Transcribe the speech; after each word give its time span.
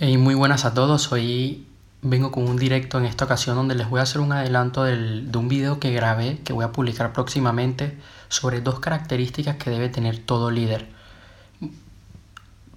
Muy 0.00 0.34
buenas 0.34 0.64
a 0.64 0.74
todos. 0.74 1.12
Hoy 1.12 1.68
vengo 2.02 2.32
con 2.32 2.48
un 2.48 2.56
directo 2.56 2.98
en 2.98 3.04
esta 3.04 3.26
ocasión 3.26 3.54
donde 3.54 3.76
les 3.76 3.88
voy 3.88 4.00
a 4.00 4.02
hacer 4.02 4.20
un 4.20 4.32
adelanto 4.32 4.82
del, 4.82 5.30
de 5.30 5.38
un 5.38 5.46
video 5.46 5.78
que 5.78 5.92
grabé 5.92 6.40
que 6.40 6.52
voy 6.52 6.64
a 6.64 6.72
publicar 6.72 7.12
próximamente 7.12 7.96
sobre 8.28 8.60
dos 8.60 8.80
características 8.80 9.54
que 9.54 9.70
debe 9.70 9.88
tener 9.88 10.18
todo 10.18 10.50
líder. 10.50 10.88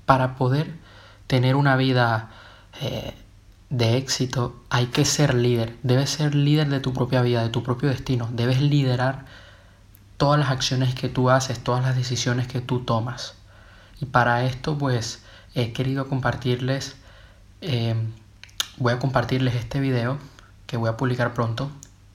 Para 0.06 0.36
poder 0.36 0.76
tener 1.26 1.56
una 1.56 1.76
vida 1.76 2.30
eh, 2.82 3.16
de 3.72 3.98
éxito 3.98 4.56
hay 4.70 4.86
que 4.86 5.04
ser 5.04 5.34
líder. 5.34 5.76
Debes 5.82 6.12
ser 6.12 6.36
líder 6.36 6.70
de 6.70 6.82
tu 6.82 6.94
propia 6.94 7.24
vida, 7.24 7.42
de 7.42 7.50
tu 7.50 7.64
propio 7.64 7.90
destino. 7.90 8.30
Debes 8.32 8.62
liderar 8.62 9.26
todas 10.18 10.40
las 10.40 10.52
acciones 10.52 10.94
que 10.94 11.10
tú 11.10 11.32
haces, 11.32 11.64
todas 11.64 11.84
las 11.84 11.96
decisiones 11.96 12.48
que 12.48 12.62
tú 12.62 12.82
tomas. 12.82 13.34
Y 14.00 14.06
para 14.06 14.44
esto 14.46 14.78
pues 14.78 15.24
he 15.56 15.74
querido 15.74 16.08
compartirles 16.08 16.96
Em, 17.62 18.14
voy 18.78 18.94
a 18.94 19.00
compartirles 19.00 19.56
este 19.56 19.80
video 19.80 20.20
que 20.68 20.78
voy 20.78 20.90
a 20.90 20.98
publicar 20.98 21.34
pronto, 21.34 21.72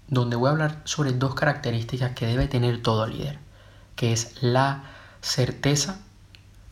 donde 0.08 0.36
voy 0.36 0.48
a 0.48 0.52
hablar 0.52 0.80
sobre 0.84 1.12
dos 1.12 1.34
características 1.34 2.12
que 2.12 2.26
debe 2.26 2.46
tener 2.46 2.82
todo 2.82 3.06
líder, 3.06 3.38
que 3.96 4.12
es 4.12 4.42
la 4.42 4.84
certeza 5.20 5.98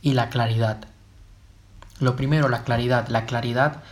y 0.03 0.13
la 0.13 0.29
claridad. 0.29 0.87
Lo 1.99 2.17
primero, 2.17 2.49
la 2.49 2.65
claridad. 2.65 3.09
La 3.09 3.27
claridad 3.27 3.83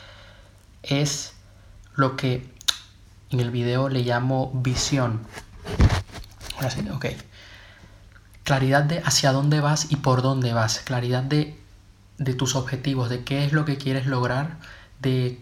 es 0.83 1.34
lo 1.95 2.16
que 2.16 2.50
en 3.30 3.41
el 3.41 3.50
video 3.50 3.88
le 3.88 4.02
llamo 4.02 4.50
visión. 4.55 5.20
Ahora 6.56 6.70
sí, 6.70 6.88
ok. 6.88 7.06
Claridad 8.45 8.84
de 8.84 9.00
hacia 9.00 9.33
dónde 9.33 9.60
vas 9.60 9.91
y 9.91 9.97
por 9.97 10.22
dónde 10.22 10.52
vas. 10.55 10.80
Claridad 10.80 11.22
de 11.22 11.58
de 12.18 12.34
tus 12.34 12.56
objetivos, 12.56 13.08
de 13.08 13.24
qué 13.24 13.45
es 13.45 13.52
lo 13.52 13.64
que 13.64 13.78
quieres 13.78 14.06
lograr, 14.06 14.58
de, 15.00 15.40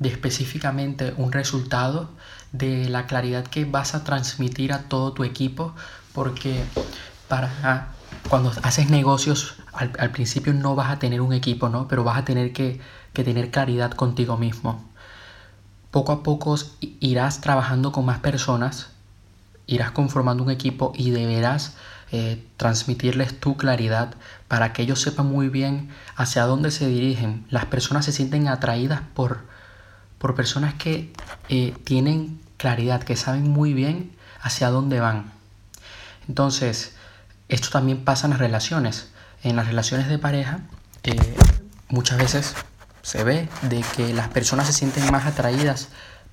específicamente 0.00 1.14
un 1.16 1.32
resultado, 1.32 2.10
de 2.52 2.88
la 2.88 3.06
claridad 3.06 3.44
que 3.44 3.64
vas 3.64 3.94
a 3.94 4.04
transmitir 4.04 4.72
a 4.72 4.82
todo 4.82 5.12
tu 5.12 5.24
equipo, 5.24 5.74
porque 6.12 6.62
para 7.26 7.88
cuando 8.28 8.52
haces 8.62 8.90
negocios 8.90 9.56
al, 9.72 10.10
principio 10.10 10.52
no 10.52 10.76
vas 10.76 10.90
a 10.90 10.98
tener 10.98 11.20
un 11.20 11.32
equipo, 11.32 11.68
¿no? 11.68 11.88
Pero 11.88 12.04
vas 12.04 12.18
a 12.18 12.24
tener 12.24 12.52
que, 12.52 12.80
que 13.12 13.24
tener 13.24 13.50
claridad 13.50 13.90
contigo 13.90 14.36
mismo. 14.36 14.84
Poco 15.90 16.12
a 16.12 16.22
poco 16.22 16.56
irás 17.00 17.40
trabajando 17.40 17.90
con 17.92 18.04
más 18.04 18.20
personas, 18.20 18.90
irás 19.66 19.90
conformando 19.90 20.44
un 20.44 20.50
equipo 20.50 20.92
y 20.94 21.10
deberás 21.10 21.76
eh, 22.12 22.46
transmitirles 22.56 23.38
tu 23.40 23.56
claridad 23.56 24.14
para 24.48 24.72
que 24.72 24.82
ellos 24.82 25.00
sepan 25.00 25.26
muy 25.26 25.48
bien 25.48 25.90
hacia 26.16 26.44
dónde 26.44 26.70
se 26.70 26.86
dirigen. 26.86 27.44
Las 27.50 27.66
personas 27.66 28.04
se 28.04 28.12
sienten 28.12 28.48
atraídas 28.48 29.00
por, 29.14 29.40
por 30.18 30.34
personas 30.34 30.74
que 30.74 31.12
eh, 31.48 31.74
tienen 31.84 32.40
claridad, 32.56 33.02
que 33.02 33.16
saben 33.16 33.48
muy 33.48 33.74
bien 33.74 34.12
hacia 34.40 34.70
dónde 34.70 35.00
van. 35.00 35.32
Entonces, 36.28 36.94
esto 37.48 37.70
también 37.70 38.04
pasa 38.04 38.26
en 38.26 38.30
las 38.30 38.40
relaciones. 38.40 39.10
En 39.42 39.56
las 39.56 39.66
relaciones 39.66 40.08
de 40.08 40.18
pareja, 40.18 40.60
eh, 41.02 41.36
muchas 41.88 42.18
veces 42.18 42.54
se 43.02 43.24
ve 43.24 43.48
de 43.62 43.84
que 43.96 44.14
las 44.14 44.28
personas 44.28 44.66
se 44.66 44.72
sienten 44.72 45.10
más 45.10 45.26
atraídas 45.26 45.88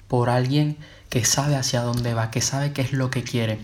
por 0.08 0.30
alguien 0.30 0.78
que 1.10 1.26
sabe 1.26 1.56
hacia 1.56 1.82
dónde 1.82 2.14
va, 2.14 2.32
que 2.32 2.42
sabe 2.42 2.72
qué 2.72 2.82
es 2.82 2.94
lo 2.94 3.10
que 3.10 3.24
quiere. 3.24 3.60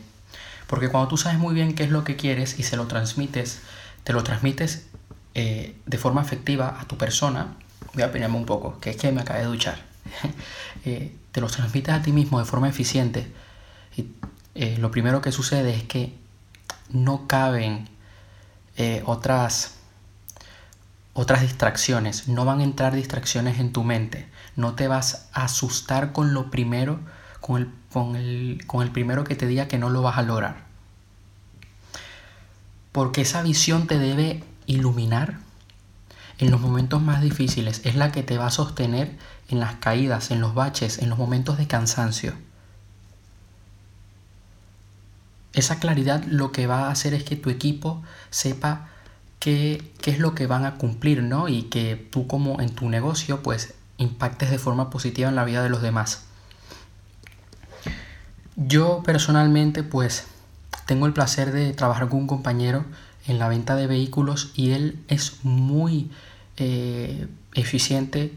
Porque 0.67 0.89
cuando 0.89 1.07
tú 1.07 1.17
sabes 1.17 1.39
muy 1.39 1.55
bien 1.55 1.73
qué 1.73 1.83
es 1.83 1.89
lo 1.89 2.03
que 2.03 2.15
quieres 2.15 2.59
y 2.59 2.63
se 2.63 2.77
lo 2.77 2.87
transmites, 2.87 3.61
te 4.03 4.13
lo 4.13 4.23
transmites 4.23 4.87
eh, 5.33 5.75
de 5.85 5.97
forma 5.97 6.21
efectiva 6.21 6.79
a 6.79 6.85
tu 6.85 6.97
persona, 6.97 7.55
voy 7.93 8.03
a 8.03 8.07
opinarme 8.07 8.37
un 8.37 8.45
poco, 8.45 8.79
que 8.79 8.89
es 8.89 8.97
que 8.97 9.11
me 9.11 9.21
acabé 9.21 9.41
de 9.41 9.45
duchar, 9.45 9.77
eh, 10.85 11.15
te 11.31 11.41
lo 11.41 11.47
transmites 11.47 11.93
a 11.93 12.01
ti 12.01 12.11
mismo 12.11 12.39
de 12.39 12.45
forma 12.45 12.67
eficiente, 12.67 13.31
y 13.95 14.07
eh, 14.55 14.77
lo 14.79 14.91
primero 14.91 15.21
que 15.21 15.31
sucede 15.31 15.75
es 15.75 15.83
que 15.83 16.13
no 16.89 17.27
caben 17.27 17.89
otras, 19.06 19.75
otras 21.13 21.41
distracciones, 21.41 22.27
no 22.27 22.45
van 22.45 22.59
a 22.59 22.63
entrar 22.63 22.95
distracciones 22.95 23.59
en 23.59 23.73
tu 23.73 23.83
mente, 23.83 24.27
no 24.56 24.75
te 24.75 24.88
vas 24.88 25.27
a 25.33 25.45
asustar 25.45 26.13
con 26.13 26.33
lo 26.33 26.51
primero 26.51 27.00
con 27.41 27.57
el, 27.61 27.69
con 27.97 28.16
el, 28.16 28.62
con 28.68 28.84
el 28.84 28.91
primero 28.91 29.24
que 29.24 29.35
te 29.35 29.47
diga 29.47 29.68
que 29.68 29.80
no 29.80 29.90
lo 29.90 30.03
vas 30.03 30.19
a 30.19 30.22
lograr. 30.22 30.66
Porque 32.91 33.22
esa 33.22 33.41
visión 33.41 33.88
te 33.88 33.97
debe 33.97 34.44
iluminar 34.68 35.40
en 36.38 36.52
los 36.52 36.62
momentos 36.62 37.02
más 37.02 37.24
difíciles. 37.24 37.81
Es 37.86 37.96
la 37.96 38.12
que 38.12 38.22
te 38.22 38.38
va 38.38 38.46
a 38.46 38.52
sostener 38.52 39.18
en 39.50 39.59
las 39.59 39.78
caídas, 39.78 40.30
en 40.30 40.41
los 40.41 40.53
baches, 40.53 41.00
en 41.00 41.09
los 41.09 41.18
momentos 41.18 41.57
de 41.57 41.66
cansancio. 41.66 42.34
Esa 45.53 45.80
claridad 45.80 46.24
lo 46.25 46.52
que 46.52 46.68
va 46.68 46.90
a 46.90 46.91
hacer 46.91 47.16
es 47.16 47.24
que 47.24 47.36
tu 47.36 47.50
equipo 47.50 48.03
sepa 48.30 48.90
qué, 49.40 49.91
qué 50.03 50.12
es 50.12 50.19
lo 50.19 50.36
que 50.36 50.46
van 50.46 50.66
a 50.66 50.75
cumplir, 50.75 51.24
¿no? 51.24 51.47
Y 51.47 51.63
que 51.63 51.96
tú 51.96 52.28
como 52.28 52.62
en 52.62 52.75
tu 52.75 52.90
negocio 52.90 53.41
pues 53.41 53.74
impactes 53.97 54.52
de 54.52 54.59
forma 54.59 54.91
positiva 54.91 55.30
en 55.30 55.36
la 55.36 55.46
vida 55.46 55.63
de 55.63 55.69
los 55.69 55.81
demás. 55.81 56.26
Yo 58.59 59.03
personalmente 59.03 59.84
pues 59.84 60.25
tengo 60.88 61.06
el 61.06 61.13
placer 61.13 61.51
de 61.51 61.73
trabajar 61.73 62.09
con 62.09 62.22
un 62.22 62.28
compañero 62.28 62.85
en 63.28 63.38
la 63.38 63.50
venta 63.50 63.75
de 63.75 63.85
vehículos 63.85 64.51
y 64.56 64.72
él 64.72 65.00
es 65.07 65.44
muy 65.44 66.09
eh, 66.57 67.28
eficiente 67.53 68.34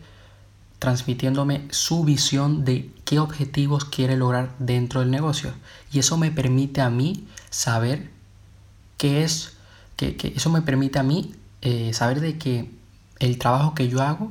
transmitiéndome 0.79 1.67
su 1.71 2.05
visión 2.05 2.67
de 2.67 2.91
qué 3.07 3.19
objetivos 3.19 3.87
quiere 3.87 4.19
lograr 4.19 4.55
dentro 4.59 5.01
del 5.01 5.11
negocio. 5.11 5.55
Y 5.91 6.01
eso 6.01 6.19
me 6.19 6.31
permite 6.31 6.83
a 6.83 6.91
mí 6.91 7.27
saber 7.49 8.11
qué 8.99 9.25
es, 9.25 9.55
que, 9.97 10.35
eso 10.37 10.51
me 10.51 10.61
permite 10.61 10.99
a 10.99 11.03
mí 11.03 11.35
eh, 11.63 11.95
saber 11.95 12.21
de 12.21 12.37
que 12.37 12.71
el 13.21 13.39
trabajo 13.39 13.75
que 13.75 13.89
yo 13.89 14.03
hago 14.03 14.31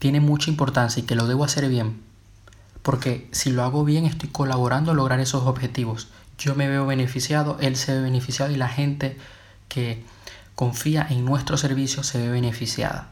tiene 0.00 0.18
mucha 0.18 0.50
importancia 0.50 1.00
y 1.00 1.06
que 1.06 1.14
lo 1.14 1.28
debo 1.28 1.44
hacer 1.44 1.68
bien 1.68 2.09
porque 2.82 3.28
si 3.32 3.50
lo 3.50 3.64
hago 3.64 3.84
bien 3.84 4.06
estoy 4.06 4.28
colaborando 4.28 4.92
a 4.92 4.94
lograr 4.94 5.20
esos 5.20 5.44
objetivos. 5.44 6.08
Yo 6.38 6.54
me 6.54 6.68
veo 6.68 6.86
beneficiado, 6.86 7.58
él 7.60 7.76
se 7.76 7.94
ve 7.94 8.00
beneficiado 8.00 8.50
y 8.50 8.56
la 8.56 8.68
gente 8.68 9.16
que 9.68 10.02
confía 10.54 11.06
en 11.08 11.24
nuestro 11.24 11.56
servicio 11.56 12.02
se 12.02 12.18
ve 12.18 12.28
beneficiada. 12.30 13.08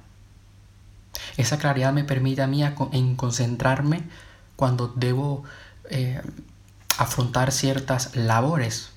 Esa 1.37 1.59
claridad 1.59 1.93
me 1.93 2.05
permite 2.05 2.43
a 2.43 2.47
mí 2.47 2.63
en 2.93 3.17
concentrarme 3.17 4.03
cuando 4.57 4.89
debo 4.89 5.45
eh, 5.91 6.21
afrontar 6.99 7.53
ciertas 7.53 8.17
labores, 8.17 8.91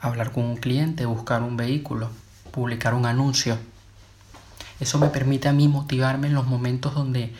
hablar 0.00 0.32
con 0.32 0.44
un 0.44 0.56
cliente, 0.56 1.06
buscar 1.06 1.42
un 1.42 1.56
vehículo, 1.56 2.10
publicar 2.52 2.94
un 2.94 3.06
anuncio. 3.06 3.58
Eso 4.80 4.98
me 4.98 5.08
permite 5.08 5.48
a 5.48 5.52
mí 5.52 5.68
motivarme 5.68 6.28
en 6.28 6.34
los 6.34 6.46
momentos 6.46 6.94
donde 6.94 7.32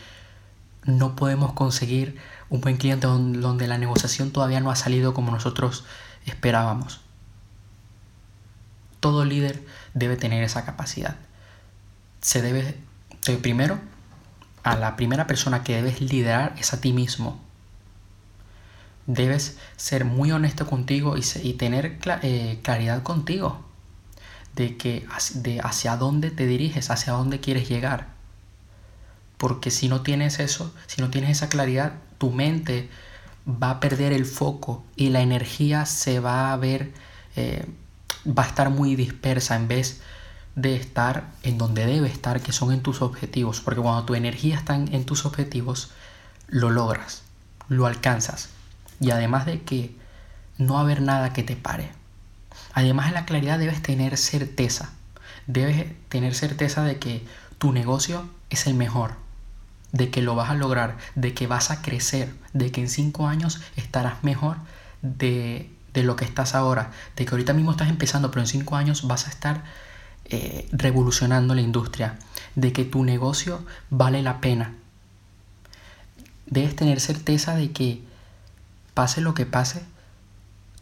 no 0.85 1.15
podemos 1.15 1.53
conseguir 1.53 2.19
un 2.53 2.61
buen 2.61 2.77
cliente 2.77 3.07
donde 3.07 3.67
la 3.67 3.79
negociación 3.79 4.31
todavía 4.31 4.61
no 4.61 4.71
ha 4.71 4.77
salido 4.77 5.15
como 5.15 5.33
nosotros 5.33 5.85
esperábamos. 6.27 7.01
Todo 9.01 9.25
líder 9.25 9.65
debe 9.95 10.19
tener 10.19 10.45
esa 10.45 10.67
capacidad. 10.67 11.17
Se 12.21 12.43
debe, 12.43 12.77
primero, 13.41 13.79
a 14.65 14.77
la 14.77 14.97
primera 14.97 15.27
persona 15.27 15.65
que 15.65 15.77
debes 15.77 16.03
liderar 16.03 16.55
es 16.59 16.75
a 16.75 16.81
ti 16.83 16.93
mismo. 16.93 17.41
Debes 19.07 19.57
ser 19.77 20.05
muy 20.05 20.31
honesto 20.31 20.67
contigo 20.67 21.17
y, 21.17 21.55
tener 21.55 21.99
eh, 22.21 22.61
claridad 22.63 23.03
contigo 23.03 23.65
de 24.57 24.77
que 24.77 25.07
de 25.37 25.59
hacia 25.61 25.97
dónde 25.97 26.31
te 26.31 26.47
diriges, 26.47 26.91
hacia 26.91 27.15
dónde 27.15 27.41
quieres 27.41 27.67
llegar. 27.71 28.12
Porque 29.43 29.73
si 29.73 29.89
no 29.89 30.03
tienes 30.03 30.39
eso, 30.39 30.73
si 30.87 31.03
no 31.03 31.11
tienes 31.11 31.31
esa 31.31 31.49
claridad, 31.49 31.95
tu 32.19 32.31
mente 32.31 32.89
va 33.45 33.71
a 33.71 33.81
perder 33.81 34.13
el 34.13 34.25
foco 34.25 34.85
y 34.95 35.09
la 35.09 35.21
energía 35.21 35.85
se 35.85 36.21
va 36.21 36.53
a 36.53 36.57
ver, 36.57 36.93
eh, 37.35 37.67
va 38.25 38.45
a 38.45 38.47
estar 38.47 38.71
muy 38.71 38.95
dispersa 38.95 39.57
en 39.57 39.67
vez 39.67 40.01
de 40.55 40.77
estar 40.77 41.25
en 41.43 41.59
donde 41.59 41.87
debe 41.87 42.07
estar, 42.07 42.41
que 42.41 42.53
son 42.53 42.73
en 42.73 42.83
tus 42.83 43.03
objetivos. 43.03 43.61
Porque 43.61 43.81
cuando 43.81 44.05
tu 44.05 44.15
energía 44.15 44.55
está 44.55 44.77
en, 44.77 45.05
tus 45.05 45.27
objetivos, 45.27 45.91
lo 46.47 46.71
logras, 46.71 47.23
lo 47.67 47.87
alcanzas. 47.87 48.51
Y 49.01 49.11
además 49.11 49.45
de 49.45 49.63
que 49.63 49.93
no 50.57 50.75
va 50.75 50.79
a 50.79 50.83
haber 50.85 51.03
nada 51.03 51.33
que 51.33 51.43
te 51.43 51.57
pare. 51.57 51.91
Además 52.75 53.09
de 53.09 53.15
la 53.15 53.25
claridad 53.25 53.59
debes 53.59 53.83
tener 53.83 54.17
certeza. 54.19 54.93
Debes 55.49 55.87
tener 56.11 56.33
certeza 56.33 56.85
de 56.85 57.01
que 57.01 57.27
tu 57.59 57.73
negocio 57.73 58.31
es 58.49 58.69
el 58.69 58.75
mejor 58.75 59.21
de 59.93 60.11
que 60.11 60.23
lo 60.23 60.35
vas 60.35 60.51
a 60.51 60.55
lograr, 60.55 60.97
de 61.15 61.35
que 61.35 61.47
vas 61.47 61.71
a 61.71 61.83
crecer, 61.83 62.35
de 62.53 62.73
que 62.73 62.81
en 62.81 62.89
cinco 62.89 63.29
años 63.29 63.61
estarás 63.77 64.25
mejor 64.25 64.57
de, 65.03 65.71
lo 65.95 66.17
que 66.17 66.25
estás 66.25 66.55
ahora, 66.55 66.91
de 67.17 67.27
que 67.27 67.31
ahorita 67.31 67.53
mismo 67.53 67.71
estás 67.71 67.91
empezando, 67.91 68.31
pero 68.31 68.41
en 68.41 68.47
cinco 68.47 68.77
años 68.77 69.07
vas 69.07 69.27
a 69.27 69.31
estar 69.31 69.63
eh, 70.25 70.67
revolucionando 70.73 71.55
la 71.55 71.61
industria, 71.61 72.19
de 72.55 72.73
que 72.73 72.85
tu 72.85 73.05
negocio 73.05 73.65
vale 73.91 74.23
la 74.23 74.41
pena, 74.41 74.75
debes 76.47 76.75
tener 76.75 77.01
certeza 77.01 77.55
de 77.55 77.73
que 77.73 78.03
pase 78.95 79.21
lo 79.21 79.35
que 79.35 79.47
pase, 79.47 79.83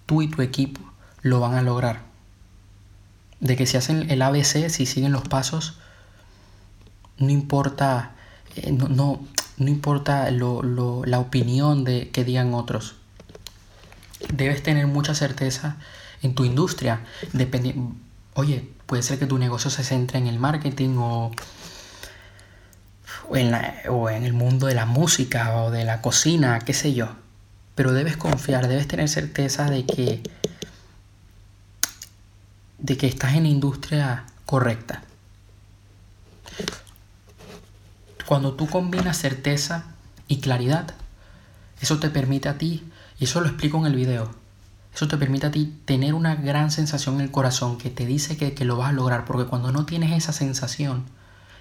tú 0.07 0.23
y 0.23 0.29
tu 0.29 0.43
equipo 0.43 0.81
lo 1.23 1.41
van 1.41 1.55
a 1.55 1.63
lograr. 1.63 2.03
De 3.41 3.57
que 3.57 3.67
si 3.67 3.77
hacen 3.77 4.11
el 4.11 4.23
ABC, 4.23 4.69
si 4.69 4.87
siguen 4.87 5.13
los 5.13 5.27
pasos, 5.29 5.79
no 7.19 7.31
importa, 7.31 8.13
eh, 8.57 8.73
no, 8.73 8.89
no, 8.89 9.21
importa 9.59 10.31
la 10.31 11.19
opinión 11.19 11.85
de, 11.85 12.11
que 12.11 12.25
digan 12.25 12.55
otros. 12.55 12.97
Debes 14.33 14.63
tener 14.63 14.87
mucha 14.87 15.15
certeza 15.15 15.77
en 16.23 16.35
tu 16.35 16.45
industria. 16.45 17.01
Oye, 18.35 18.69
puede 18.87 19.03
ser 19.03 19.19
que 19.19 19.27
tu 19.27 19.39
negocio 19.39 19.71
se 19.71 19.85
centre 19.85 20.19
en 20.19 20.27
el 20.27 20.39
marketing 20.39 20.97
o, 20.99 21.31
en 23.35 23.55
o 23.89 24.11
en 24.11 24.25
el 24.25 24.33
mundo 24.33 24.67
de 24.67 24.75
la 24.75 24.87
música 24.87 25.63
o 25.63 25.71
de 25.71 25.85
la 25.85 26.01
cocina, 26.01 26.59
qué 26.61 26.75
sé 26.75 26.95
yo. 26.95 27.09
Pero 27.75 27.93
debes 27.93 28.17
confiar, 28.17 28.69
debes 28.69 28.89
tener 28.89 29.09
certeza 29.09 29.71
de 29.71 29.87
que, 29.87 30.23
de 32.79 32.97
que 32.97 33.07
estás 33.07 33.35
en 33.35 33.45
la 33.45 33.49
industria 33.49 34.25
correcta. 34.45 35.03
Cuando 38.31 38.53
tú 38.53 38.69
combinas 38.69 39.17
certeza 39.17 39.87
y 40.29 40.39
claridad, 40.39 40.95
eso 41.81 41.99
te 41.99 42.11
permite 42.11 42.49
a 42.49 42.59
ti, 42.59 42.89
y 43.19 43.25
eso 43.25 43.41
lo 43.41 43.49
explico 43.49 43.79
en 43.79 43.87
el 43.87 43.97
video, 43.97 44.31
eso 44.95 45.09
te 45.09 45.17
permite 45.17 45.49
a 45.49 45.51
ti 45.51 45.81
tener 45.85 46.15
una 46.15 46.37
gran 46.37 46.71
sensación 46.71 47.17
en 47.17 47.23
el 47.23 47.33
corazón 47.33 47.77
que 47.77 47.91
te 47.91 48.07
dice 48.07 48.37
que, 48.37 48.65
lo 48.65 48.77
vas 48.77 48.91
a 48.91 48.93
lograr, 48.93 49.25
porque 49.25 49.51
cuando 49.51 49.73
no 49.73 49.85
tienes 49.85 50.13
esa 50.13 50.33
sensación, 50.33 51.07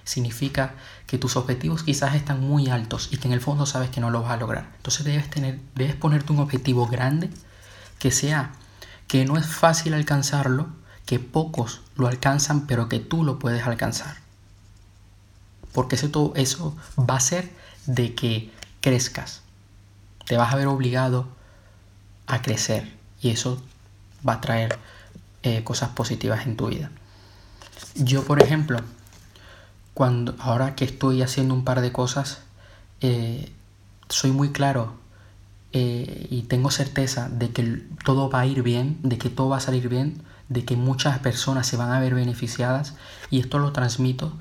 significa 0.04 0.74
que 1.08 1.18
tus 1.18 1.34
objetivos 1.34 1.82
quizás 1.82 2.14
están 2.14 2.38
muy 2.40 2.68
altos 2.68 3.08
y 3.10 3.16
que 3.16 3.26
en 3.26 3.34
el 3.34 3.40
fondo 3.40 3.66
sabes 3.66 3.90
que 3.90 4.00
no 4.00 4.10
lo 4.10 4.22
vas 4.22 4.30
a 4.30 4.36
lograr. 4.36 4.70
Entonces 4.76 5.04
debes, 5.04 5.28
tener, 5.28 5.58
debes 5.74 5.96
ponerte 5.96 6.32
un 6.32 6.38
objetivo 6.38 6.86
grande 6.86 7.30
que 7.98 8.12
sea 8.12 8.52
que 9.08 9.24
no 9.24 9.38
es 9.38 9.46
fácil 9.46 9.92
alcanzarlo, 9.92 10.68
que 11.04 11.18
pocos 11.18 11.80
lo 11.96 12.06
alcanzan, 12.06 12.68
pero 12.68 12.88
que 12.88 13.00
tú 13.00 13.24
lo 13.24 13.40
puedes 13.40 13.66
alcanzar. 13.66 14.19
Porque 15.72 15.96
eso, 15.96 16.32
eso 16.36 16.76
va 16.98 17.16
a 17.16 17.20
ser 17.20 17.50
de 17.86 18.14
que 18.14 18.50
crezcas. 18.80 19.42
Te 20.26 20.36
vas 20.36 20.52
a 20.52 20.56
ver 20.56 20.66
obligado 20.66 21.28
a 22.26 22.42
crecer 22.42 22.92
y 23.20 23.30
eso 23.30 23.62
va 24.26 24.34
a 24.34 24.40
traer 24.40 24.78
eh, 25.42 25.64
cosas 25.64 25.90
positivas 25.90 26.46
en 26.46 26.56
tu 26.56 26.68
vida. 26.68 26.90
Yo, 27.94 28.24
por 28.24 28.42
ejemplo, 28.42 28.78
cuando 29.94 30.34
ahora 30.38 30.74
que 30.74 30.84
estoy 30.84 31.22
haciendo 31.22 31.54
un 31.54 31.64
par 31.64 31.80
de 31.80 31.92
cosas, 31.92 32.40
eh, 33.00 33.50
soy 34.08 34.32
muy 34.32 34.50
claro 34.50 34.94
eh, 35.72 36.26
y 36.30 36.42
tengo 36.42 36.70
certeza 36.70 37.28
de 37.28 37.50
que 37.50 37.82
todo 38.04 38.28
va 38.30 38.40
a 38.40 38.46
ir 38.46 38.62
bien, 38.62 38.98
de 39.02 39.18
que 39.18 39.30
todo 39.30 39.48
va 39.48 39.58
a 39.58 39.60
salir 39.60 39.88
bien, 39.88 40.22
de 40.48 40.64
que 40.64 40.76
muchas 40.76 41.18
personas 41.20 41.66
se 41.66 41.76
van 41.76 41.92
a 41.92 42.00
ver 42.00 42.14
beneficiadas 42.14 42.94
y 43.30 43.40
esto 43.40 43.58
lo 43.58 43.72
transmito, 43.72 44.32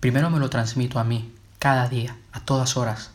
primero 0.00 0.30
me 0.30 0.38
lo 0.38 0.50
transmito 0.50 0.98
a 0.98 1.04
mí, 1.04 1.32
cada 1.58 1.88
día, 1.88 2.16
a 2.32 2.40
todas 2.40 2.76
horas. 2.76 3.10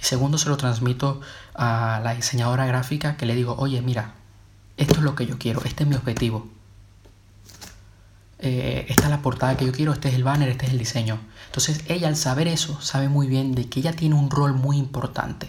Y 0.00 0.04
segundo 0.04 0.38
se 0.38 0.48
lo 0.48 0.56
transmito 0.56 1.20
a 1.54 2.00
la 2.02 2.14
diseñadora 2.14 2.66
gráfica 2.66 3.16
que 3.16 3.26
le 3.26 3.34
digo, 3.34 3.54
oye, 3.58 3.80
mira, 3.82 4.14
esto 4.76 4.94
es 4.94 5.00
lo 5.00 5.14
que 5.14 5.26
yo 5.26 5.38
quiero, 5.38 5.62
este 5.64 5.84
es 5.84 5.88
mi 5.88 5.96
objetivo. 5.96 6.48
Eh, 8.38 8.86
esta 8.88 9.04
es 9.04 9.10
la 9.10 9.22
portada 9.22 9.56
que 9.56 9.64
yo 9.64 9.72
quiero, 9.72 9.92
este 9.92 10.08
es 10.08 10.14
el 10.14 10.24
banner, 10.24 10.48
este 10.48 10.66
es 10.66 10.72
el 10.72 10.78
diseño. 10.78 11.18
Entonces 11.46 11.82
ella 11.88 12.08
al 12.08 12.16
saber 12.16 12.48
eso 12.48 12.80
sabe 12.80 13.08
muy 13.08 13.26
bien 13.26 13.54
de 13.54 13.68
que 13.68 13.80
ella 13.80 13.94
tiene 13.94 14.14
un 14.14 14.30
rol 14.30 14.52
muy 14.52 14.76
importante, 14.76 15.48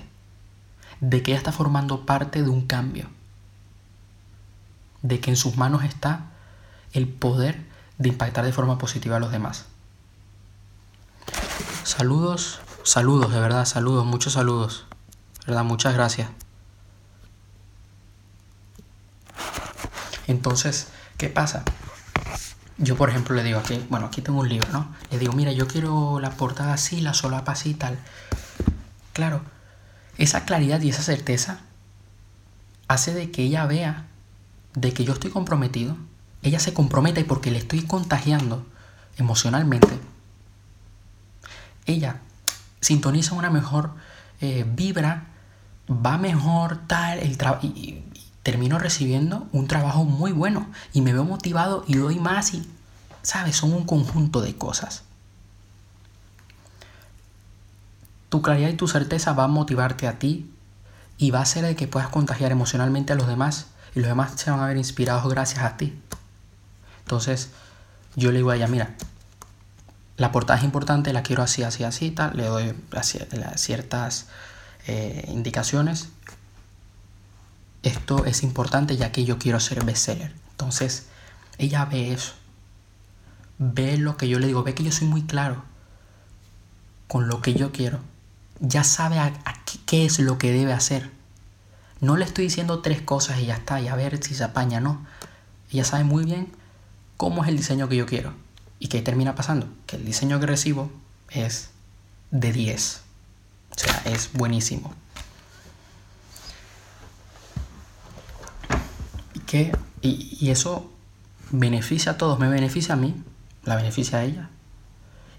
de 1.02 1.22
que 1.22 1.32
ella 1.32 1.40
está 1.40 1.52
formando 1.52 2.06
parte 2.06 2.44
de 2.44 2.50
un 2.50 2.66
cambio, 2.66 3.10
de 5.02 5.20
que 5.20 5.32
en 5.32 5.38
sus 5.38 5.58
manos 5.58 5.84
está 5.84 6.28
el 6.94 7.08
poder 7.08 7.66
de 7.98 8.10
impactar 8.10 8.46
de 8.46 8.54
forma 8.54 8.78
positiva 8.78 9.18
a 9.18 9.20
los 9.20 9.32
demás. 9.32 9.66
Saludos, 11.88 12.60
saludos, 12.84 13.32
de 13.32 13.40
verdad, 13.40 13.64
saludos, 13.64 14.06
muchos 14.06 14.34
saludos. 14.34 14.86
¿Verdad? 15.46 15.64
Muchas 15.64 15.94
gracias. 15.94 16.30
Entonces, 20.28 20.90
¿qué 21.16 21.30
pasa? 21.30 21.64
Yo, 22.78 22.98
por 22.98 23.10
ejemplo, 23.10 23.38
le 23.38 23.44
digo 23.44 23.60
aquí, 23.60 23.82
bueno, 23.90 24.08
aquí 24.08 24.22
tengo 24.22 24.42
un 24.42 24.50
libro, 24.50 24.68
¿no? 24.74 24.94
Le 25.12 25.18
digo, 25.18 25.32
mira, 25.32 25.54
yo 25.54 25.66
quiero 25.66 26.20
la 26.20 26.32
portada 26.32 26.74
así, 26.74 27.00
la 27.00 27.14
solapa 27.14 27.54
así 27.54 27.70
y 27.70 27.76
tal. 27.76 27.98
Claro, 29.14 29.40
esa 30.18 30.44
claridad 30.44 30.82
y 30.82 30.90
esa 30.90 31.04
certeza 31.04 31.62
hace 32.90 33.14
de 33.14 33.32
que 33.32 33.44
ella 33.44 33.66
vea 33.66 34.08
de 34.74 34.92
que 34.92 35.06
yo 35.06 35.14
estoy 35.14 35.32
comprometido. 35.32 35.96
Ella 36.42 36.60
se 36.60 36.74
compromete 36.74 37.24
porque 37.24 37.50
le 37.50 37.60
estoy 37.60 37.84
contagiando 37.84 38.66
emocionalmente. 39.16 39.98
Ella 41.88 42.22
sintoniza 42.80 43.34
una 43.34 43.50
mejor 43.50 43.92
eh, 44.40 44.66
vibra, 44.68 45.26
va 45.90 46.18
mejor 46.18 46.78
tal, 46.88 47.20
el 47.20 47.38
y, 47.64 48.04
termino 48.44 48.78
recibiendo 48.78 49.48
un 49.52 49.68
trabajo 49.68 50.06
muy 50.06 50.32
bueno 50.32 50.68
y 50.94 51.02
me 51.02 51.12
veo 51.12 51.26
motivado 51.26 51.84
y 51.88 51.96
doy 51.96 52.20
más 52.20 52.54
y, 52.54 52.66
¿sabes? 53.22 53.58
Son 53.58 53.74
un 53.74 53.86
conjunto 53.86 54.42
de 54.42 54.56
cosas. 54.56 55.04
Tu 58.30 58.42
claridad 58.42 58.70
y 58.70 58.76
tu 58.76 58.88
certeza 58.88 59.34
va 59.34 59.46
a 59.46 59.50
motivarte 59.50 60.08
a 60.08 60.20
ti 60.20 60.50
y 61.18 61.32
va 61.32 61.40
a 61.40 61.44
hacer 61.44 61.66
de 61.66 61.76
que 61.76 61.88
puedas 61.88 62.10
contagiar 62.10 62.52
emocionalmente 62.52 63.14
a 63.14 63.16
los 63.16 63.28
demás 63.28 63.68
y 63.96 64.00
los 64.00 64.08
demás 64.08 64.34
se 64.36 64.52
van 64.52 64.60
a 64.60 64.68
ver 64.68 64.78
inspirados 64.78 65.28
gracias 65.30 65.64
a 65.64 65.78
ti. 65.78 66.00
Entonces, 67.00 67.50
yo 68.16 68.32
le 68.32 68.38
digo 68.38 68.52
a 68.52 68.56
ella, 68.56 68.68
mira, 68.68 68.96
la 70.18 70.32
portada 70.32 70.60
es 70.60 70.66
importante, 70.66 71.14
la 71.14 71.24
quiero 71.24 71.44
así, 71.44 71.64
así, 71.64 71.84
así, 71.84 72.12
tal, 72.12 72.36
le 72.36 72.46
doy 72.46 72.74
ciertas 73.56 74.28
eh, 74.88 75.26
indicaciones 75.30 76.10
esto 77.88 78.26
es 78.26 78.44
importante 78.44 78.98
ya 78.98 79.12
que 79.12 79.24
yo 79.24 79.38
quiero 79.38 79.60
ser 79.60 79.84
bestseller. 79.84 80.34
Entonces, 80.52 81.08
ella 81.58 81.86
ve 81.86 82.12
eso. 82.12 82.34
Ve 83.60 83.98
lo 83.98 84.18
que 84.18 84.28
yo 84.28 84.40
le 84.40 84.48
digo, 84.48 84.64
ve 84.64 84.76
que 84.76 84.84
yo 84.84 84.92
soy 84.92 85.08
muy 85.08 85.24
claro 85.24 85.64
con 87.08 87.28
lo 87.28 87.42
que 87.42 87.54
yo 87.54 87.72
quiero. 87.72 88.00
Ya 88.60 88.84
sabe 88.84 89.20
qué 89.86 90.06
es 90.06 90.20
lo 90.20 90.38
que 90.38 90.52
debe 90.52 90.74
hacer. 90.74 91.12
No 92.02 92.18
le 92.18 92.26
estoy 92.26 92.46
diciendo 92.46 92.82
tres 92.82 93.02
cosas 93.02 93.40
y 93.40 93.46
ya 93.48 93.56
está, 93.56 93.80
y 93.82 93.88
a 93.88 93.96
ver 93.96 94.22
si 94.24 94.36
se 94.36 94.44
apaña, 94.44 94.80
no. 94.80 95.06
Ella 95.72 95.84
sabe 95.84 96.04
muy 96.04 96.26
bien 96.26 96.52
cómo 97.16 97.44
es 97.44 97.50
el 97.50 97.58
diseño 97.58 97.88
que 97.88 97.96
yo 97.96 98.06
quiero. 98.06 98.34
¿Y 98.80 98.88
qué 98.88 99.02
termina 99.02 99.36
pasando? 99.36 99.68
Que 99.86 99.96
el 99.96 100.06
diseño 100.06 100.40
que 100.40 100.46
recibo 100.46 100.92
es 101.30 101.70
de 102.32 102.52
10. 102.52 103.02
O 103.72 103.80
sea, 103.80 104.02
es 104.06 104.32
buenísimo. 104.34 104.94
que, 109.48 109.76
y, 110.02 110.52
eso 110.52 110.92
beneficia 111.50 112.12
a 112.12 112.18
todos, 112.18 112.38
me 112.38 112.50
beneficia 112.50 112.94
a 112.94 112.98
mí, 112.98 113.16
la 113.64 113.76
beneficia 113.76 114.20
a 114.20 114.24
ella, 114.24 114.50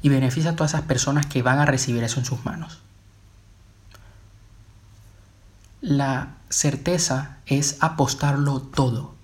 y 0.03 0.09
beneficia 0.09 0.51
a 0.51 0.57
todas 0.57 0.73
esas 0.73 0.87
personas 0.87 1.27
que 1.27 1.43
van 1.43 1.61
a 1.61 1.67
recibir 1.67 2.03
eso 2.03 2.19
en 2.19 2.27
sus 2.27 2.45
manos. 2.45 2.81
La 5.81 6.35
certeza 6.49 7.37
es 7.47 7.77
apostarlo 7.81 8.61
todo. 8.61 9.15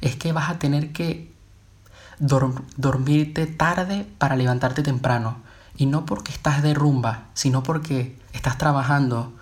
Es 0.00 0.16
que 0.16 0.32
vas 0.32 0.50
a 0.50 0.58
tener 0.58 0.92
que 0.92 1.31
dormirte 2.28 3.46
tarde 3.46 4.06
para 4.18 4.36
levantarte 4.36 4.82
temprano. 4.82 5.38
Y 5.76 5.86
no 5.86 6.06
porque 6.06 6.32
estás 6.32 6.62
de 6.62 6.74
rumba, 6.74 7.24
sino 7.34 7.62
porque 7.62 8.18
estás 8.32 8.58
trabajando 8.58 9.32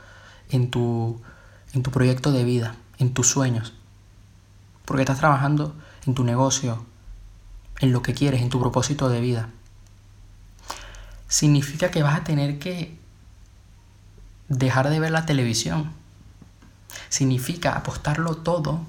en 0.48 0.70
tu, 0.70 1.20
en 1.72 1.82
tu 1.82 1.90
proyecto 1.90 2.32
de 2.32 2.44
vida, 2.44 2.74
en 2.98 3.12
tus 3.12 3.28
sueños 3.28 3.74
porque 4.90 5.02
estás 5.02 5.18
trabajando 5.18 5.72
en 6.04 6.14
tu 6.14 6.24
negocio, 6.24 6.84
en 7.78 7.92
lo 7.92 8.02
que 8.02 8.12
quieres, 8.12 8.42
en 8.42 8.48
tu 8.48 8.58
propósito 8.58 9.08
de 9.08 9.20
vida. 9.20 9.48
Significa 11.28 11.92
que 11.92 12.02
vas 12.02 12.18
a 12.18 12.24
tener 12.24 12.58
que 12.58 12.98
dejar 14.48 14.90
de 14.90 14.98
ver 14.98 15.12
la 15.12 15.26
televisión. 15.26 15.92
Significa 17.08 17.76
apostarlo 17.76 18.38
todo. 18.38 18.80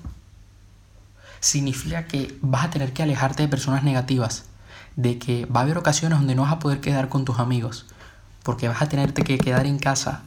Significa 1.42 2.06
que 2.08 2.38
vas 2.42 2.64
a 2.64 2.70
tener 2.70 2.94
que 2.94 3.04
alejarte 3.04 3.44
de 3.44 3.50
personas 3.50 3.84
negativas. 3.84 4.46
De 4.96 5.20
que 5.20 5.46
va 5.46 5.60
a 5.60 5.64
haber 5.64 5.78
ocasiones 5.78 6.20
donde 6.20 6.36
no 6.36 6.44
vas 6.44 6.54
a 6.54 6.60
poder 6.60 6.80
quedar 6.80 7.10
con 7.10 7.26
tus 7.26 7.40
amigos. 7.40 7.86
Porque 8.44 8.70
vas 8.70 8.82
a 8.82 8.88
tenerte 8.88 9.24
que 9.24 9.38
quedar 9.38 9.66
en 9.66 9.78
casa 9.78 10.24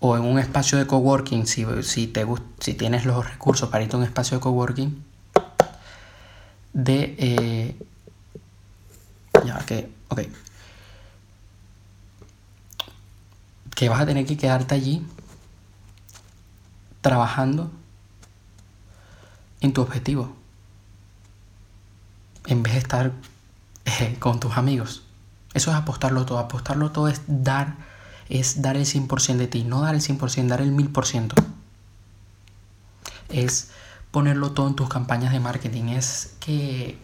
o 0.00 0.16
en 0.16 0.24
un 0.24 0.38
espacio 0.38 0.78
de 0.78 0.86
coworking, 0.86 1.46
si, 1.46 1.64
si, 1.82 2.08
te, 2.08 2.26
si 2.58 2.74
tienes 2.74 3.06
los 3.06 3.24
recursos 3.26 3.70
para 3.70 3.84
irte 3.84 3.96
a 3.96 4.00
un 4.00 4.04
espacio 4.04 4.36
de 4.36 4.42
coworking, 4.42 5.04
de... 6.72 7.14
Eh, 7.18 7.76
ya, 9.46 9.58
que, 9.60 9.90
ok. 10.08 10.22
que 13.82 13.88
vas 13.88 14.00
a 14.00 14.06
tener 14.06 14.24
que 14.26 14.36
quedarte 14.36 14.76
allí 14.76 15.04
trabajando 17.00 17.70
en 19.62 19.72
tu 19.72 19.80
objetivo 19.80 20.34
en 22.46 22.62
vez 22.62 22.74
de 22.74 22.78
estar 22.80 23.12
eh, 23.84 24.16
con 24.18 24.40
tus 24.40 24.56
amigos. 24.56 25.04
Eso 25.54 25.70
es 25.70 25.76
apostarlo 25.76 26.26
todo. 26.26 26.38
Apostarlo 26.38 26.90
todo 26.90 27.08
es 27.08 27.22
dar, 27.26 27.76
es 28.28 28.62
dar 28.62 28.76
el 28.76 28.84
100% 28.84 29.36
de 29.36 29.46
ti, 29.46 29.64
no 29.64 29.80
dar 29.80 29.94
el 29.94 30.00
100%, 30.00 30.46
dar 30.48 30.60
el 30.60 30.74
1000%. 30.74 31.32
Es 33.28 33.70
ponerlo 34.10 34.52
todo 34.52 34.68
en 34.68 34.74
tus 34.74 34.88
campañas 34.88 35.32
de 35.32 35.40
marketing. 35.40 35.84
Es 35.84 36.34
que 36.40 36.98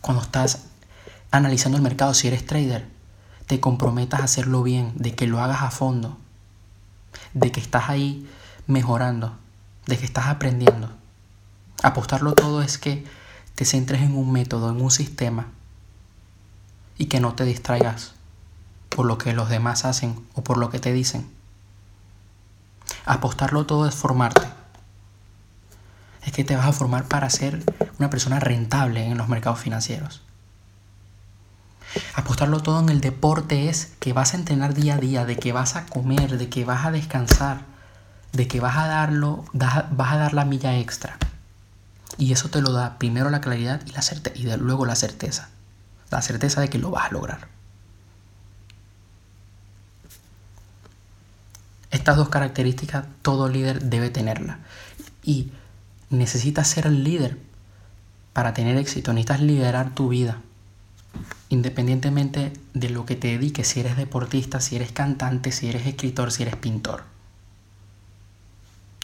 cuando 0.00 0.22
estás 0.22 0.64
analizando 1.30 1.76
el 1.76 1.82
mercado, 1.82 2.12
si 2.14 2.28
eres 2.28 2.44
trader, 2.44 2.88
te 3.46 3.60
comprometas 3.60 4.20
a 4.20 4.24
hacerlo 4.24 4.62
bien, 4.62 4.92
de 4.96 5.14
que 5.14 5.26
lo 5.26 5.40
hagas 5.40 5.62
a 5.62 5.70
fondo, 5.70 6.18
de 7.34 7.52
que 7.52 7.60
estás 7.60 7.88
ahí 7.88 8.28
mejorando, 8.66 9.38
de 9.86 9.98
que 9.98 10.04
estás 10.04 10.26
aprendiendo. 10.26 10.90
Apostarlo 11.82 12.34
todo 12.34 12.62
es 12.62 12.78
que 12.78 13.04
te 13.54 13.64
centres 13.64 14.02
en 14.02 14.16
un 14.16 14.32
método, 14.32 14.70
en 14.70 14.80
un 14.80 14.90
sistema 14.90 15.48
y 16.96 17.06
que 17.06 17.20
no 17.20 17.34
te 17.34 17.44
distraigas 17.44 18.14
por 18.88 19.06
lo 19.06 19.18
que 19.18 19.32
los 19.32 19.48
demás 19.48 19.84
hacen 19.84 20.26
o 20.34 20.44
por 20.44 20.58
lo 20.58 20.70
que 20.70 20.78
te 20.78 20.92
dicen. 20.92 21.28
Apostarlo 23.04 23.66
todo 23.66 23.88
es 23.88 23.94
formarte. 23.94 24.46
Es 26.24 26.32
que 26.32 26.44
te 26.44 26.54
vas 26.54 26.66
a 26.66 26.72
formar 26.72 27.08
para 27.08 27.28
ser 27.30 27.64
una 27.98 28.10
persona 28.10 28.38
rentable 28.38 29.04
en 29.04 29.18
los 29.18 29.28
mercados 29.28 29.58
financieros. 29.58 30.22
Apostarlo 32.14 32.60
todo 32.60 32.80
en 32.80 32.88
el 32.88 33.00
deporte 33.00 33.68
es 33.68 33.92
que 33.98 34.12
vas 34.12 34.34
a 34.34 34.36
entrenar 34.36 34.74
día 34.74 34.94
a 34.94 34.98
día, 34.98 35.24
de 35.24 35.36
que 35.36 35.52
vas 35.52 35.76
a 35.76 35.86
comer, 35.86 36.38
de 36.38 36.48
que 36.48 36.64
vas 36.64 36.86
a 36.86 36.90
descansar, 36.90 37.71
de 38.32 38.48
que 38.48 38.60
vas 38.60 38.76
a 38.76 38.86
darlo, 38.86 39.44
vas 39.52 40.12
a 40.12 40.16
dar 40.16 40.34
la 40.34 40.44
milla 40.44 40.78
extra. 40.78 41.18
Y 42.18 42.32
eso 42.32 42.48
te 42.48 42.60
lo 42.60 42.72
da 42.72 42.98
primero 42.98 43.30
la 43.30 43.40
claridad 43.40 43.80
y, 44.34 44.42
la 44.42 44.56
luego 44.56 44.86
la 44.86 44.96
certeza. 44.96 45.48
La 46.10 46.22
certeza 46.22 46.60
de 46.60 46.68
que 46.68 46.78
lo 46.78 46.90
vas 46.90 47.06
a 47.06 47.12
lograr. 47.12 47.48
Estas 51.90 52.16
dos 52.16 52.28
características 52.28 53.06
todo 53.22 53.48
líder 53.48 53.82
debe 53.82 54.10
tenerla. 54.10 54.58
Y 55.22 55.52
necesitas 56.10 56.68
ser 56.68 56.90
líder 56.90 57.38
para 58.32 58.54
tener 58.54 58.76
éxito. 58.76 59.12
Necesitas 59.12 59.40
liderar 59.40 59.94
tu 59.94 60.08
vida. 60.08 60.38
Independientemente 61.50 62.52
de 62.72 62.88
lo 62.88 63.04
que 63.04 63.16
te 63.16 63.28
dediques, 63.28 63.68
si 63.68 63.80
eres 63.80 63.96
deportista, 63.96 64.60
si 64.60 64.76
eres 64.76 64.92
cantante, 64.92 65.52
si 65.52 65.68
eres 65.68 65.86
escritor, 65.86 66.32
si 66.32 66.42
eres 66.42 66.56
pintor. 66.56 67.04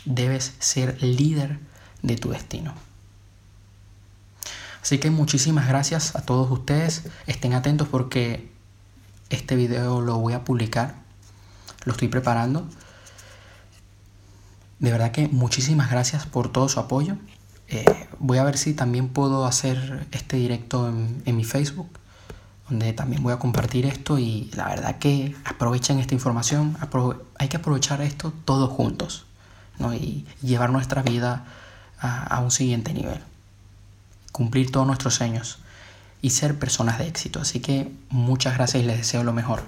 Debes 0.05 0.55
ser 0.59 1.03
líder 1.03 1.59
de 2.03 2.17
tu 2.17 2.31
destino. 2.31 2.75
Así 4.83 4.99
que 4.99 5.11
muchísimas 5.11 5.69
gracias 5.69 6.17
a 6.17 6.23
todos 6.23 6.51
ustedes. 6.51 7.05
Estén 7.27 7.53
atentos 7.53 7.89
porque 7.89 8.51
este 9.29 9.57
video 9.57 10.01
lo 10.01 10.19
voy 10.19 10.33
a 10.33 10.45
publicar. 10.45 10.95
Lo 11.85 11.93
estoy 11.93 12.09
preparando. 12.09 12.67
De 14.79 14.91
verdad 14.91 15.11
que 15.11 15.29
muchísimas 15.29 15.91
gracias 15.91 16.27
por 16.27 16.51
todo 16.51 16.69
su 16.69 16.81
apoyo. 16.81 17.17
Eh, 17.69 18.09
voy 18.19 18.39
a 18.39 18.45
ver 18.45 18.57
si 18.57 18.73
también 18.73 19.09
puedo 19.09 19.45
hacer 19.45 20.07
este 20.13 20.39
directo 20.39 20.89
en, 20.89 21.37
mi 21.37 21.45
Facebook, 21.45 21.91
donde 22.71 22.93
también 22.95 23.23
voy 23.23 23.35
a 23.35 23.39
compartir 23.39 23.85
esto 23.85 24.19
y 24.19 24.51
la 24.55 24.69
verdad 24.69 24.99
que 24.99 25.37
aprovechen 25.45 25.99
esta 25.99 26.15
información. 26.15 26.79
hay 27.39 27.49
que 27.49 27.57
aprovechar 27.59 28.01
esto 28.01 28.33
todos 28.47 28.71
juntos 28.71 29.28
y 29.95 30.27
llevar 30.43 30.71
nuestra 30.71 31.03
vida 31.03 31.45
a 32.01 32.41
un 32.41 32.51
siguiente 32.51 32.93
nivel 32.93 33.21
cumplir 34.39 34.71
todos 34.71 34.87
nuestros 34.87 35.15
sueños 35.17 35.59
y 36.23 36.31
ser 36.31 36.59
personas 36.59 36.99
de 36.99 37.09
éxito. 37.09 37.41
Así 37.41 37.59
que 37.59 37.91
muchas 38.09 38.55
gracias 38.55 38.85
y 38.85 38.87
les 38.87 38.99
deseo 38.99 39.25
lo 39.25 39.33
mejor. 39.33 39.63